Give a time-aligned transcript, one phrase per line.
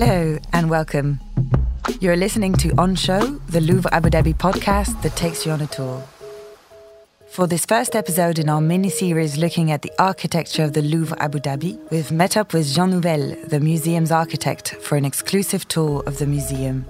[0.00, 1.18] Hello and welcome.
[1.98, 3.18] You're listening to On Show,
[3.48, 6.04] the Louvre Abu Dhabi podcast that takes you on a tour.
[7.26, 11.20] For this first episode in our mini series looking at the architecture of the Louvre
[11.20, 16.04] Abu Dhabi, we've met up with Jean Nouvel, the museum's architect, for an exclusive tour
[16.06, 16.86] of the museum.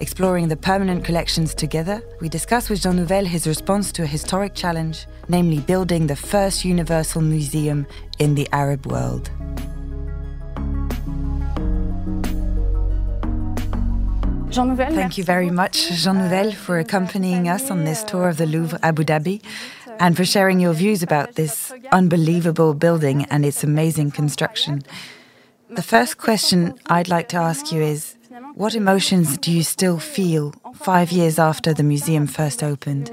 [0.00, 4.54] Exploring the permanent collections together, we discuss with Jean Nouvel his response to a historic
[4.54, 7.86] challenge, namely building the first universal museum
[8.18, 9.30] in the Arab world.
[14.54, 18.78] Thank you very much, Jean Nouvel, for accompanying us on this tour of the Louvre
[18.84, 19.42] Abu Dhabi
[19.98, 24.82] and for sharing your views about this unbelievable building and its amazing construction.
[25.70, 28.14] The first question I'd like to ask you is
[28.54, 33.10] what emotions do you still feel five years after the museum first opened?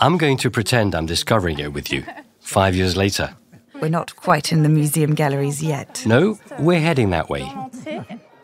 [0.00, 2.04] I'm going to pretend I'm discovering it with you
[2.40, 3.34] five years later.
[3.80, 6.04] We're not quite in the museum galleries yet.
[6.04, 7.50] No, we're heading that way.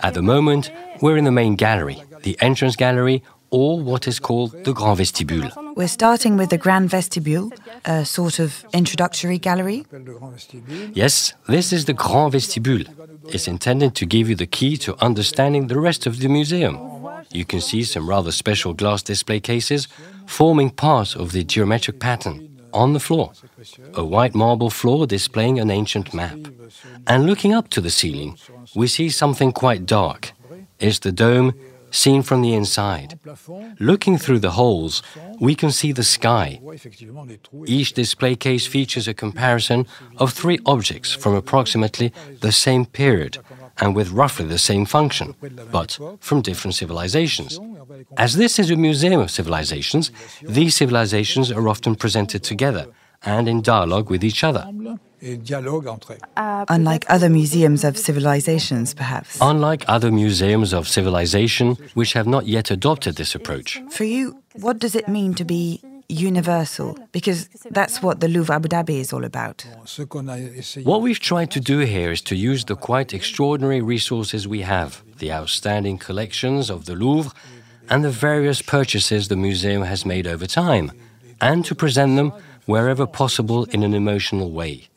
[0.06, 4.52] At the moment, we're in the main gallery, the entrance gallery, or what is called
[4.62, 5.50] the Grand Vestibule.
[5.74, 7.50] We're starting with the Grand Vestibule,
[7.84, 9.84] a sort of introductory gallery.
[10.92, 12.84] Yes, this is the Grand Vestibule.
[13.34, 16.78] It's intended to give you the key to understanding the rest of the museum.
[17.32, 19.88] You can see some rather special glass display cases
[20.26, 23.32] forming part of the geometric pattern on the floor.
[23.94, 26.38] A white marble floor displaying an ancient map.
[27.06, 28.36] And looking up to the ceiling,
[28.74, 30.32] we see something quite dark.
[30.78, 31.54] It's the dome
[31.90, 33.18] seen from the inside.
[33.78, 35.02] Looking through the holes,
[35.40, 36.60] we can see the sky.
[37.66, 39.86] Each display case features a comparison
[40.18, 43.38] of three objects from approximately the same period
[43.78, 45.34] and with roughly the same function,
[45.70, 47.60] but from different civilizations.
[48.16, 50.10] As this is a museum of civilizations,
[50.42, 52.86] these civilizations are often presented together
[53.22, 54.64] and in dialogue with each other.
[56.68, 59.38] Unlike other museums of civilizations, perhaps.
[59.40, 63.82] Unlike other museums of civilization which have not yet adopted this approach.
[63.90, 66.98] For you, what does it mean to be universal?
[67.12, 69.66] Because that's what the Louvre Abu Dhabi is all about.
[70.84, 75.02] What we've tried to do here is to use the quite extraordinary resources we have,
[75.18, 77.32] the outstanding collections of the Louvre,
[77.88, 80.92] and the various purchases the museum has made over time,
[81.40, 82.32] and to present them
[82.66, 84.88] wherever possible in an emotional way.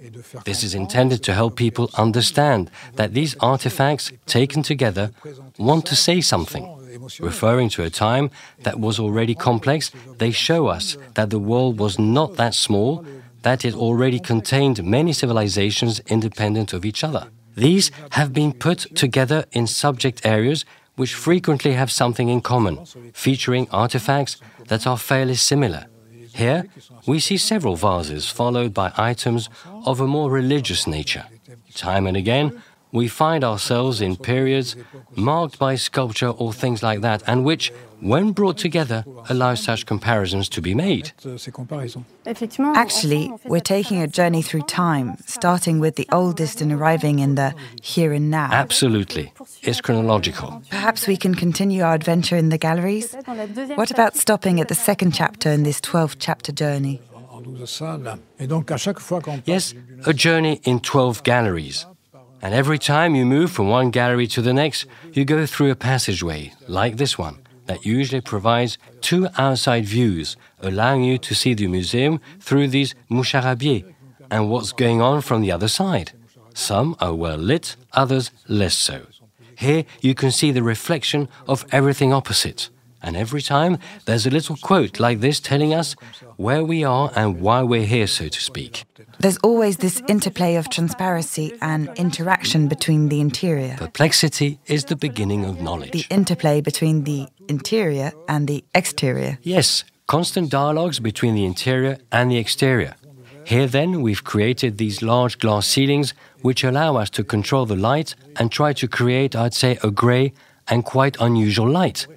[0.43, 5.11] This is intended to help people understand that these artifacts, taken together,
[5.57, 6.65] want to say something.
[7.19, 8.29] Referring to a time
[8.63, 13.05] that was already complex, they show us that the world was not that small,
[13.43, 17.27] that it already contained many civilizations independent of each other.
[17.55, 20.65] These have been put together in subject areas
[20.95, 24.37] which frequently have something in common, featuring artifacts
[24.67, 25.85] that are fairly similar.
[26.39, 26.61] Here,
[27.05, 29.49] we see several vases followed by items
[29.85, 31.25] of a more religious nature.
[31.75, 32.47] Time and again,
[32.93, 34.77] we find ourselves in periods
[35.15, 40.49] marked by sculpture or things like that, and which, when brought together, allow such comparisons
[40.49, 41.11] to be made.
[42.75, 47.53] Actually, we're taking a journey through time, starting with the oldest and arriving in the
[47.81, 48.49] here and now.
[48.51, 49.33] Absolutely.
[49.63, 50.61] It's chronological.
[50.69, 53.15] Perhaps we can continue our adventure in the galleries?
[53.75, 57.01] What about stopping at the second chapter in this 12 chapter journey?
[59.45, 59.73] Yes,
[60.05, 61.85] a journey in 12 galleries.
[62.41, 65.75] And every time you move from one gallery to the next, you go through a
[65.75, 71.67] passageway, like this one, that usually provides two outside views, allowing you to see the
[71.67, 73.85] museum through these moucharabiehs
[74.31, 76.11] and what's going on from the other side.
[76.55, 79.05] Some are well lit, others less so.
[79.55, 82.71] Here you can see the reflection of everything opposite.
[83.01, 85.95] And every time there's a little quote like this telling us
[86.37, 88.85] where we are and why we're here, so to speak.
[89.19, 93.75] There's always this interplay of transparency and interaction between the interior.
[93.77, 95.91] Perplexity is the beginning of knowledge.
[95.91, 99.39] The interplay between the interior and the exterior.
[99.41, 102.95] Yes, constant dialogues between the interior and the exterior.
[103.45, 108.13] Here, then, we've created these large glass ceilings which allow us to control the light
[108.35, 110.33] and try to create, I'd say, a grey
[110.69, 112.07] and quite unusual light.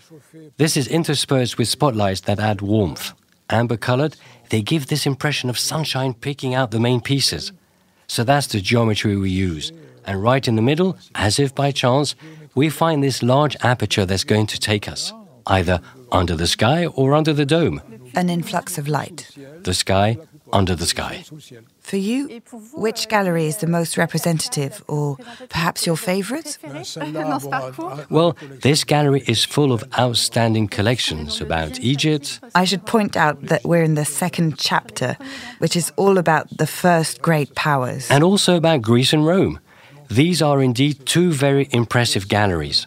[0.57, 3.13] This is interspersed with spotlights that add warmth.
[3.51, 4.17] Amber colored,
[4.51, 7.53] they give this impression of sunshine picking out the main pieces.
[8.07, 9.73] So that's the geometry we use.
[10.05, 12.15] And right in the middle, as if by chance,
[12.55, 15.13] we find this large aperture that's going to take us,
[15.47, 17.81] either under the sky or under the dome.
[18.15, 19.31] An influx of light.
[19.63, 20.19] The sky
[20.53, 21.25] under the sky.
[21.81, 22.43] For you,
[22.75, 25.17] which gallery is the most representative, or
[25.49, 26.59] perhaps your favorite?
[28.11, 32.41] Well, this gallery is full of outstanding collections about Egypt.
[32.55, 35.17] I should point out that we're in the second chapter,
[35.59, 38.11] which is all about the first great powers.
[38.11, 39.59] And also about Greece and Rome.
[40.09, 42.87] These are indeed two very impressive galleries.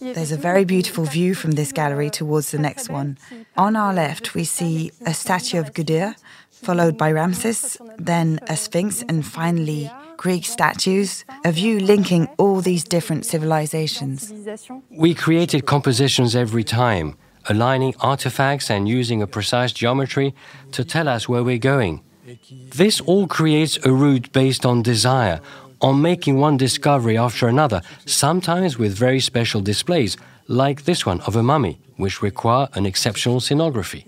[0.00, 3.18] There's a very beautiful view from this gallery towards the next one.
[3.56, 6.16] On our left, we see a statue of Gudea,
[6.64, 12.84] followed by Ramses, then a sphinx, and finally Greek statues, a view linking all these
[12.84, 14.32] different civilizations.
[14.90, 17.16] We created compositions every time,
[17.48, 20.34] aligning artifacts and using a precise geometry
[20.72, 22.02] to tell us where we're going.
[22.50, 25.40] This all creates a route based on desire,
[25.82, 30.16] on making one discovery after another, sometimes with very special displays,
[30.48, 34.04] like this one of a mummy, which require an exceptional scenography.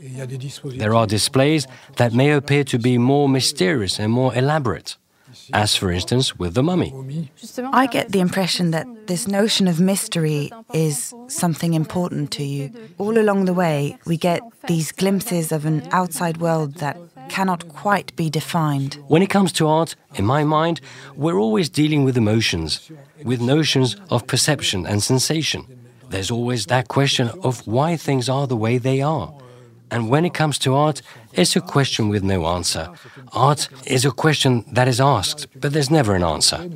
[0.78, 1.66] There are displays
[1.96, 4.96] that may appear to be more mysterious and more elaborate
[5.52, 7.30] as for instance with the mummy.
[7.72, 12.72] I get the impression that this notion of mystery is something important to you.
[12.98, 16.96] All along the way, we get these glimpses of an outside world that
[17.28, 18.94] cannot quite be defined.
[19.08, 20.80] When it comes to art, in my mind,
[21.14, 22.90] we're always dealing with emotions,
[23.24, 25.66] with notions of perception and sensation.
[26.10, 29.32] There's always that question of why things are the way they are.
[29.90, 31.00] And when it comes to art,
[31.32, 32.88] it's a question with no answer.
[33.32, 36.68] Art is a question that is asked, but there's never an answer.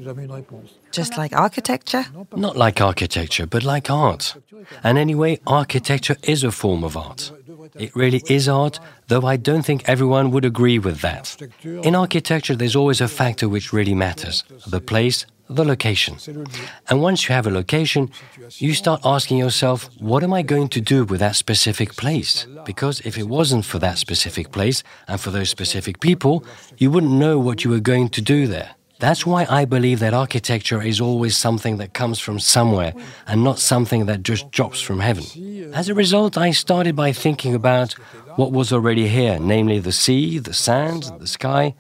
[0.93, 2.05] Just like architecture?
[2.37, 4.37] Not like architecture, but like art.
[4.83, 7.33] And anyway, architecture is a form of art.
[7.75, 11.37] It really is art, though I don't think everyone would agree with that.
[11.65, 16.17] In architecture, there's always a factor which really matters the place, the location.
[16.89, 18.11] And once you have a location,
[18.59, 22.47] you start asking yourself, what am I going to do with that specific place?
[22.65, 26.45] Because if it wasn't for that specific place and for those specific people,
[26.79, 28.75] you wouldn't know what you were going to do there.
[29.01, 32.93] That's why I believe that architecture is always something that comes from somewhere
[33.27, 35.25] and not something that just drops from heaven.
[35.75, 37.93] As a result, I started by thinking about
[38.37, 41.75] what was already here, namely the sea, the sand, the sky,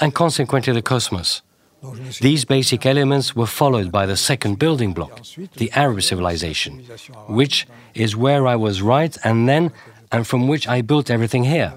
[0.00, 1.42] and consequently the cosmos.
[2.20, 5.22] These basic elements were followed by the second building block,
[5.56, 6.84] the Arab civilization,
[7.28, 9.72] which is where I was right and then,
[10.12, 11.72] and from which I built everything here.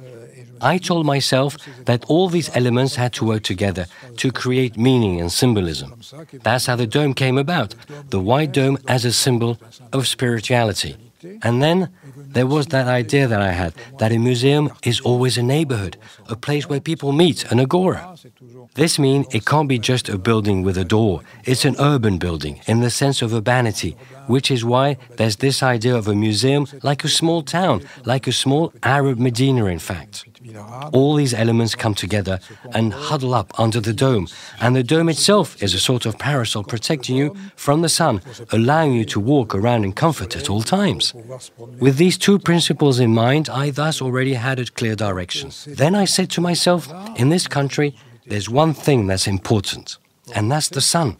[0.62, 3.86] I told myself that all these elements had to work together
[4.18, 6.00] to create meaning and symbolism.
[6.44, 7.76] That's how the dome came about,
[8.10, 9.60] the white dome as a symbol
[9.92, 10.96] of spirituality.
[11.44, 15.44] And then there was that idea that I had that a museum is always a
[15.44, 15.98] neighborhood,
[16.28, 18.16] a place where people meet, an agora.
[18.76, 21.22] This means it can't be just a building with a door.
[21.44, 23.96] It's an urban building in the sense of urbanity,
[24.28, 28.32] which is why there's this idea of a museum like a small town, like a
[28.32, 30.26] small Arab Medina, in fact.
[30.92, 32.40] All these elements come together
[32.74, 34.28] and huddle up under the dome,
[34.60, 38.22] and the dome itself is a sort of parasol protecting you from the sun,
[38.52, 41.14] allowing you to walk around in comfort at all times.
[41.80, 45.52] With these two principles in mind, I thus already had a clear direction.
[45.68, 47.96] Then I said to myself, in this country,
[48.26, 49.98] there's one thing that's important,
[50.36, 51.18] and that's the sun.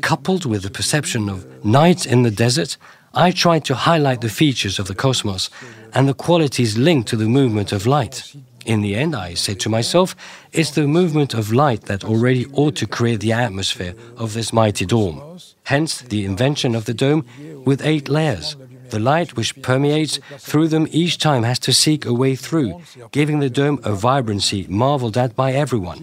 [0.00, 2.76] Coupled with the perception of night in the desert,
[3.14, 5.50] I tried to highlight the features of the cosmos
[5.92, 8.34] and the qualities linked to the movement of light.
[8.64, 10.14] In the end, I said to myself,
[10.52, 14.86] it's the movement of light that already ought to create the atmosphere of this mighty
[14.86, 15.38] dome.
[15.64, 17.24] Hence, the invention of the dome
[17.64, 18.56] with eight layers.
[18.90, 23.40] The light which permeates through them each time has to seek a way through, giving
[23.40, 25.98] the dome a vibrancy marveled at by everyone.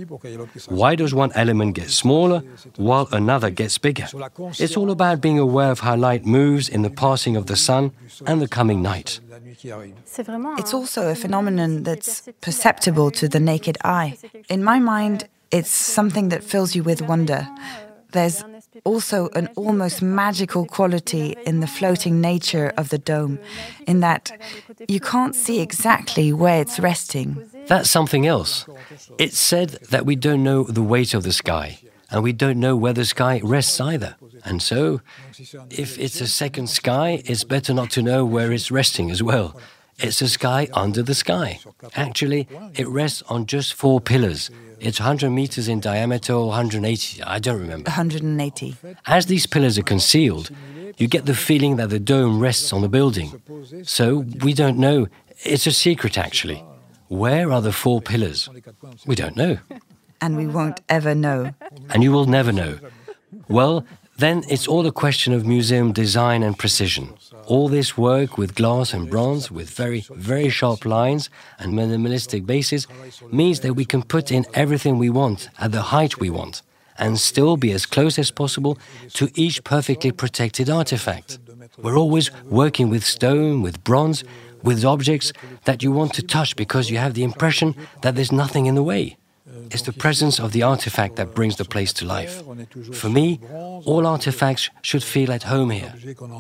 [0.68, 2.40] Why does one element get smaller
[2.78, 4.08] while another gets bigger?
[4.58, 7.92] It's all about being aware of how light moves in the passing of the sun
[8.26, 9.20] and the coming night.
[10.58, 14.18] It's also a phenomenon that's perceptible to the naked eye.
[14.50, 17.48] In my mind, it's something that fills you with wonder.
[18.12, 18.44] There's
[18.84, 23.38] also an almost magical quality in the floating nature of the dome,
[23.86, 24.32] in that
[24.88, 27.48] you can't see exactly where it's resting.
[27.68, 28.66] That's something else.
[29.20, 31.78] It's said that we don't know the weight of the sky,
[32.10, 34.16] and we don't know where the sky rests either.
[34.46, 35.02] And so,
[35.70, 39.60] if it's a second sky, it's better not to know where it's resting as well.
[40.00, 41.60] It's a sky under the sky.
[41.96, 44.50] Actually, it rests on just four pillars.
[44.80, 47.90] It's 100 meters in diameter or 180, I don't remember.
[47.90, 48.78] 180.
[49.06, 50.52] As these pillars are concealed,
[50.98, 53.42] you get the feeling that the dome rests on the building.
[53.84, 55.08] So we don't know.
[55.44, 56.64] It's a secret, actually.
[57.10, 58.50] Where are the four pillars?
[59.06, 59.58] We don't know.
[60.22, 61.54] And we won't ever know.
[61.92, 62.78] And you will never know.
[63.48, 63.86] Well,
[64.20, 67.14] then it's all a question of museum design and precision.
[67.46, 72.88] All this work with glass and bronze, with very, very sharp lines and minimalistic bases,
[73.32, 76.62] means that we can put in everything we want at the height we want
[76.98, 78.78] and still be as close as possible
[79.14, 81.40] to each perfectly protected artifact.
[81.78, 84.26] We're always working with stone, with bronze,
[84.62, 85.32] with objects
[85.64, 88.84] that you want to touch because you have the impression that there's nothing in the
[88.84, 89.16] way.
[89.72, 92.44] Is the presence of the artifact that brings the place to life.
[92.94, 93.40] For me,
[93.86, 95.94] all artifacts should feel at home here.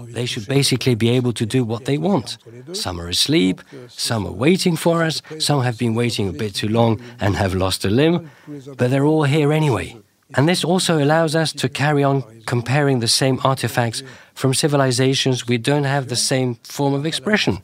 [0.08, 2.38] They should basically be able to do what they want.
[2.74, 6.70] Some are asleep, some are waiting for us, some have been waiting a bit too
[6.70, 8.30] long and have lost a limb,
[8.78, 9.96] but they're all here anyway.
[10.36, 14.04] And this also allows us to carry on comparing the same artifacts
[14.36, 17.62] from civilizations we don't have the same form of expression.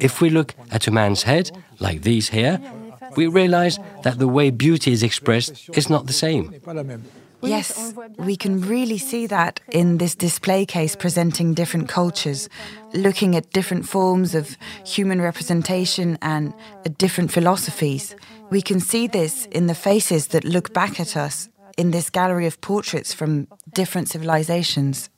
[0.00, 2.60] If we look at a man's head, like these here,
[3.16, 6.54] we realize that the way beauty is expressed is not the same.
[7.42, 12.48] Yes, we can really see that in this display case presenting different cultures,
[12.94, 14.56] looking at different forms of
[14.86, 16.54] human representation and
[16.96, 18.16] different philosophies.
[18.50, 22.46] We can see this in the faces that look back at us in this gallery
[22.46, 25.10] of portraits from different civilizations.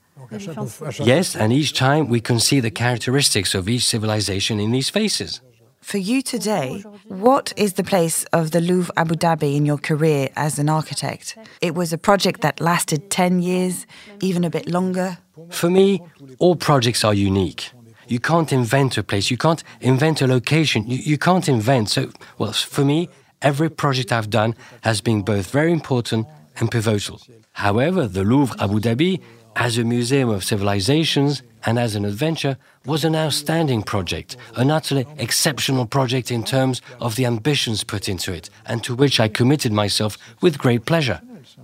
[0.99, 5.41] Yes, and each time we can see the characteristics of each civilization in these faces.
[5.81, 10.29] For you today, what is the place of the Louvre Abu Dhabi in your career
[10.37, 11.39] as an architect?
[11.61, 13.87] It was a project that lasted 10 years,
[14.21, 15.19] even a bit longer.
[15.51, 16.03] For me,
[16.39, 17.71] all projects are unique.
[18.09, 21.91] You can't invent a place, you can't invent a location, you, you can't invent.
[21.91, 23.09] So, well, for me,
[23.43, 26.27] every project I've done has been both very important
[26.59, 27.21] and pivotal.
[27.53, 29.21] However, the Louvre Abu Dhabi,
[29.57, 35.07] as a museum of civilizations, and as an adventure was an outstanding project, an utterly
[35.19, 39.73] exceptional project in terms of the ambitions put into it, and to which I committed
[39.73, 41.21] myself with great pleasure.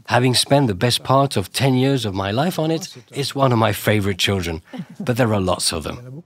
[0.07, 3.53] Having spent the best part of 10 years of my life on it, it's one
[3.53, 4.63] of my favorite children,
[4.99, 6.25] but there are lots of them.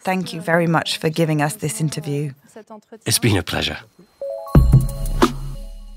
[0.00, 2.32] Thank you very much for giving us this interview.
[3.06, 3.78] It's been a pleasure.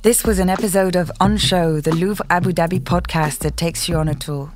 [0.03, 3.95] This was an episode of On Show, the Louvre Abu Dhabi podcast that takes you
[3.95, 4.51] on a tour.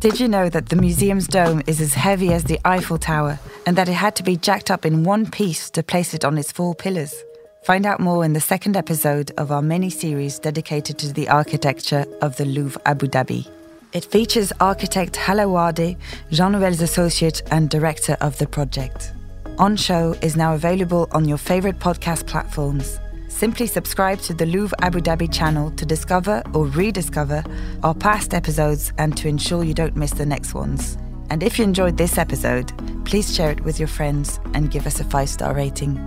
[0.00, 3.76] Did you know that the museum's dome is as heavy as the Eiffel Tower and
[3.76, 6.50] that it had to be jacked up in one piece to place it on its
[6.50, 7.14] four pillars?
[7.62, 12.04] Find out more in the second episode of our mini series dedicated to the architecture
[12.20, 13.48] of the Louvre Abu Dhabi.
[13.92, 15.96] It features architect Hala Wardé,
[16.32, 19.12] Jean Nouvel's associate and director of the project.
[19.58, 22.98] On Show is now available on your favourite podcast platforms.
[23.42, 27.42] Simply subscribe to the Louvre Abu Dhabi channel to discover or rediscover
[27.82, 30.96] our past episodes and to ensure you don't miss the next ones.
[31.28, 32.72] And if you enjoyed this episode,
[33.04, 35.98] please share it with your friends and give us a five star rating.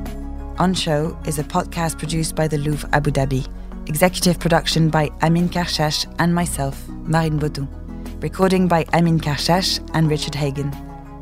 [0.59, 3.45] On Show is a podcast produced by the Louvre Abu Dhabi.
[3.89, 7.67] Executive production by Amine Kharchach and myself, Marine Botton.
[8.21, 10.71] Recording by Amine Kharchach and Richard Hagen.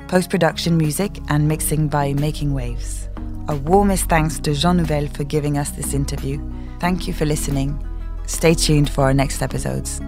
[0.09, 3.09] Post production music and mixing by Making Waves.
[3.49, 6.39] A warmest thanks to Jean Nouvel for giving us this interview.
[6.79, 7.77] Thank you for listening.
[8.25, 9.99] Stay tuned for our next episodes.